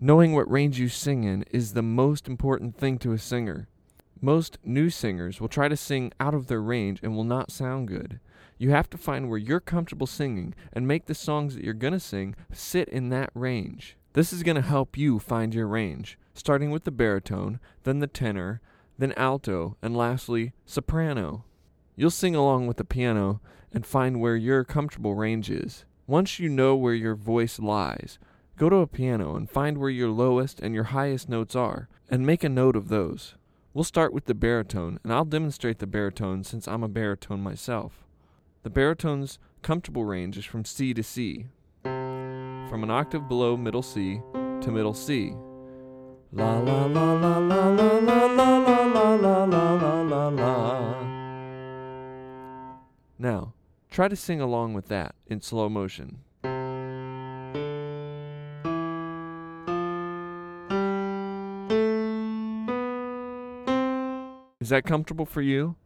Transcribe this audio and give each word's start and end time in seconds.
Knowing 0.00 0.32
what 0.32 0.48
range 0.48 0.78
you 0.78 0.88
sing 0.88 1.24
in 1.24 1.42
is 1.50 1.72
the 1.72 1.82
most 1.82 2.28
important 2.28 2.76
thing 2.76 2.98
to 2.98 3.10
a 3.10 3.18
singer. 3.18 3.66
Most 4.20 4.56
new 4.62 4.90
singers 4.90 5.40
will 5.40 5.48
try 5.48 5.66
to 5.66 5.76
sing 5.76 6.12
out 6.20 6.34
of 6.34 6.46
their 6.46 6.62
range 6.62 7.00
and 7.02 7.16
will 7.16 7.24
not 7.24 7.50
sound 7.50 7.88
good. 7.88 8.20
You 8.58 8.70
have 8.70 8.88
to 8.90 8.96
find 8.96 9.28
where 9.28 9.38
you're 9.38 9.58
comfortable 9.58 10.06
singing 10.06 10.54
and 10.72 10.86
make 10.86 11.06
the 11.06 11.16
songs 11.16 11.56
that 11.56 11.64
you're 11.64 11.74
going 11.74 11.94
to 11.94 12.00
sing 12.00 12.36
sit 12.52 12.88
in 12.88 13.08
that 13.08 13.30
range. 13.34 13.96
This 14.12 14.32
is 14.32 14.44
going 14.44 14.54
to 14.54 14.62
help 14.62 14.96
you 14.96 15.18
find 15.18 15.52
your 15.52 15.66
range, 15.66 16.16
starting 16.32 16.70
with 16.70 16.84
the 16.84 16.92
baritone, 16.92 17.58
then 17.82 17.98
the 17.98 18.06
tenor, 18.06 18.60
then 18.98 19.12
alto, 19.16 19.76
and 19.82 19.96
lastly, 19.96 20.52
soprano. 20.64 21.44
You'll 21.96 22.10
sing 22.12 22.36
along 22.36 22.68
with 22.68 22.76
the 22.76 22.84
piano 22.84 23.40
and 23.72 23.84
find 23.84 24.20
where 24.20 24.36
your 24.36 24.62
comfortable 24.62 25.16
range 25.16 25.50
is. 25.50 25.84
Once 26.06 26.38
you 26.38 26.48
know 26.48 26.76
where 26.76 26.94
your 26.94 27.16
voice 27.16 27.58
lies, 27.58 28.20
go 28.58 28.68
to 28.68 28.76
a 28.76 28.86
piano 28.86 29.36
and 29.36 29.48
find 29.48 29.78
where 29.78 29.88
your 29.88 30.08
lowest 30.08 30.58
and 30.60 30.74
your 30.74 30.84
highest 30.84 31.28
notes 31.28 31.54
are, 31.54 31.88
and 32.10 32.26
make 32.26 32.42
a 32.42 32.48
note 32.48 32.74
of 32.74 32.88
those. 32.88 33.36
We'll 33.72 33.84
start 33.84 34.12
with 34.12 34.24
the 34.24 34.34
baritone, 34.34 34.98
and 35.04 35.12
I'll 35.12 35.24
demonstrate 35.24 35.78
the 35.78 35.86
baritone 35.86 36.42
since 36.42 36.66
I'm 36.66 36.82
a 36.82 36.88
baritone 36.88 37.40
myself. 37.40 38.04
The 38.64 38.70
baritone's 38.70 39.38
comfortable 39.62 40.04
range 40.04 40.36
is 40.36 40.44
from 40.44 40.64
C 40.64 40.92
to 40.92 41.02
C, 41.04 41.46
from 41.84 42.82
an 42.82 42.90
octave 42.90 43.28
below 43.28 43.56
middle 43.56 43.82
C 43.82 44.20
to 44.32 44.70
middle 44.72 44.94
C. 44.94 45.34
La 46.32 46.58
la 46.58 46.86
la 46.86 47.12
la 47.12 47.38
la 47.38 47.68
la 47.68 47.98
la 47.98 48.26
la 48.26 48.56
la 48.56 49.14
la 49.14 49.44
la 49.44 49.72
la 49.72 50.02
la 50.02 50.28
la. 50.28 51.04
Now, 53.18 53.54
try 53.90 54.08
to 54.08 54.16
sing 54.16 54.40
along 54.40 54.74
with 54.74 54.88
that 54.88 55.14
in 55.28 55.40
slow 55.40 55.68
motion. 55.68 56.18
Is 64.68 64.70
that 64.70 64.84
comfortable 64.84 65.24
for 65.24 65.40
you? 65.40 65.76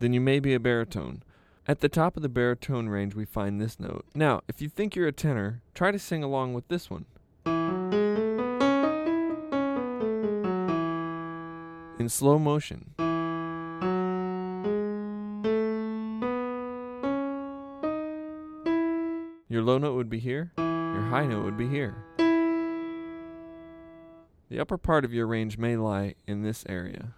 Then 0.00 0.12
you 0.12 0.20
may 0.20 0.40
be 0.40 0.54
a 0.54 0.58
baritone. 0.58 1.22
At 1.68 1.78
the 1.78 1.88
top 1.88 2.16
of 2.16 2.24
the 2.24 2.28
baritone 2.28 2.88
range, 2.88 3.14
we 3.14 3.24
find 3.24 3.60
this 3.60 3.78
note. 3.78 4.06
Now, 4.12 4.40
if 4.48 4.60
you 4.60 4.68
think 4.68 4.96
you're 4.96 5.06
a 5.06 5.12
tenor, 5.12 5.62
try 5.72 5.92
to 5.92 6.00
sing 6.00 6.24
along 6.24 6.52
with 6.52 6.66
this 6.66 6.90
one. 6.90 7.04
In 12.00 12.08
slow 12.08 12.40
motion. 12.40 12.94
Your 19.48 19.62
low 19.62 19.78
note 19.78 19.94
would 19.94 20.10
be 20.10 20.18
here, 20.18 20.50
your 20.58 21.02
high 21.02 21.26
note 21.26 21.44
would 21.44 21.56
be 21.56 21.68
here. 21.68 21.94
The 24.48 24.58
upper 24.58 24.76
part 24.76 25.04
of 25.04 25.14
your 25.14 25.28
range 25.28 25.56
may 25.56 25.76
lie 25.76 26.16
in 26.26 26.42
this 26.42 26.64
area. 26.68 27.14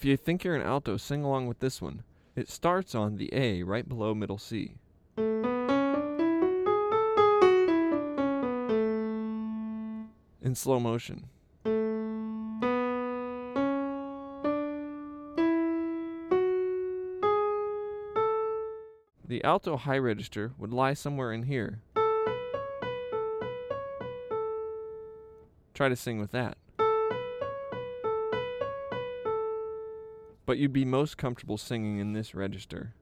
If 0.00 0.06
you 0.06 0.16
think 0.16 0.44
you're 0.44 0.56
an 0.56 0.62
alto, 0.62 0.96
sing 0.96 1.22
along 1.24 1.46
with 1.46 1.58
this 1.58 1.82
one. 1.82 2.04
It 2.34 2.48
starts 2.48 2.94
on 2.94 3.16
the 3.16 3.28
A 3.34 3.62
right 3.62 3.86
below 3.86 4.14
middle 4.14 4.38
C. 4.38 4.76
In 10.40 10.54
slow 10.54 10.80
motion. 10.80 11.26
The 19.28 19.44
alto 19.44 19.76
high 19.76 19.98
register 19.98 20.52
would 20.56 20.72
lie 20.72 20.94
somewhere 20.94 21.30
in 21.30 21.42
here. 21.42 21.82
Try 25.74 25.90
to 25.90 25.96
sing 25.96 26.18
with 26.18 26.32
that. 26.32 26.56
But 30.50 30.58
you'd 30.58 30.72
be 30.72 30.84
most 30.84 31.16
comfortable 31.16 31.56
singing 31.56 31.98
in 31.98 32.12
this 32.12 32.34
register. 32.34 32.92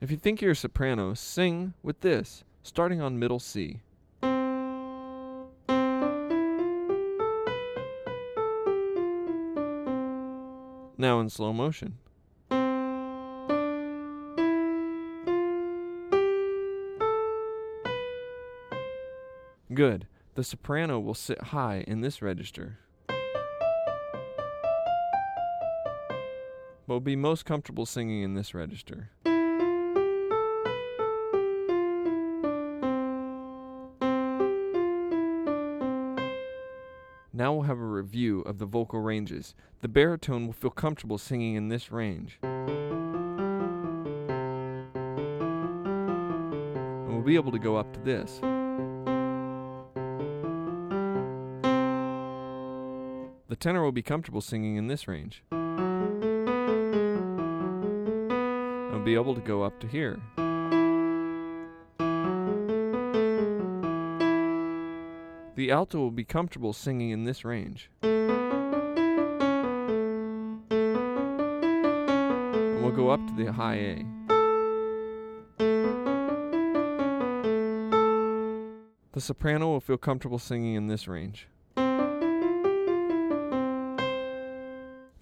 If 0.00 0.10
you 0.10 0.16
think 0.16 0.40
you're 0.40 0.52
a 0.52 0.56
soprano, 0.56 1.12
sing 1.12 1.74
with 1.82 2.00
this, 2.00 2.44
starting 2.62 3.02
on 3.02 3.18
middle 3.18 3.40
C. 3.40 3.80
Now 10.96 11.20
in 11.20 11.28
slow 11.28 11.52
motion. 11.52 11.98
Good. 19.74 20.06
The 20.34 20.42
soprano 20.42 20.98
will 20.98 21.12
sit 21.12 21.42
high 21.42 21.84
in 21.86 22.00
this 22.00 22.22
register. 22.22 22.78
But 26.86 26.94
will 26.94 27.00
be 27.00 27.16
most 27.16 27.44
comfortable 27.44 27.84
singing 27.84 28.22
in 28.22 28.32
this 28.32 28.54
register. 28.54 29.10
Now 37.34 37.52
we'll 37.52 37.62
have 37.62 37.78
a 37.78 37.84
review 37.84 38.40
of 38.40 38.56
the 38.58 38.64
vocal 38.64 39.00
ranges. 39.00 39.54
The 39.80 39.88
baritone 39.88 40.46
will 40.46 40.54
feel 40.54 40.70
comfortable 40.70 41.18
singing 41.18 41.56
in 41.56 41.68
this 41.68 41.92
range. 41.92 42.38
And 42.42 42.68
we'll 47.08 47.20
be 47.20 47.34
able 47.34 47.52
to 47.52 47.58
go 47.58 47.76
up 47.76 47.92
to 47.92 48.00
this. 48.00 48.40
The 53.52 53.56
tenor 53.56 53.82
will 53.82 53.92
be 53.92 54.00
comfortable 54.00 54.40
singing 54.40 54.76
in 54.76 54.86
this 54.86 55.06
range. 55.06 55.44
And 55.50 55.68
will 58.90 59.04
be 59.04 59.12
able 59.12 59.34
to 59.34 59.42
go 59.42 59.62
up 59.62 59.78
to 59.80 59.86
here. 59.86 60.18
The 65.54 65.70
alto 65.70 65.98
will 65.98 66.10
be 66.10 66.24
comfortable 66.24 66.72
singing 66.72 67.10
in 67.10 67.24
this 67.24 67.44
range. 67.44 67.90
And 68.00 68.22
we'll 72.82 72.96
go 72.96 73.10
up 73.10 73.20
to 73.26 73.34
the 73.36 73.52
high 73.52 73.74
A. 73.74 74.06
The 79.12 79.20
soprano 79.20 79.66
will 79.68 79.80
feel 79.80 79.98
comfortable 79.98 80.38
singing 80.38 80.74
in 80.74 80.86
this 80.86 81.06
range. 81.06 81.48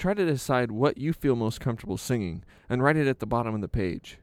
Try 0.01 0.15
to 0.15 0.25
decide 0.25 0.71
what 0.71 0.97
you 0.97 1.13
feel 1.13 1.37
most 1.37 1.61
comfortable 1.61 1.99
singing 1.99 2.43
and 2.71 2.83
write 2.83 2.97
it 2.97 3.07
at 3.07 3.19
the 3.19 3.27
bottom 3.27 3.55
of 3.55 3.61
the 3.61 3.69
page. 3.69 4.19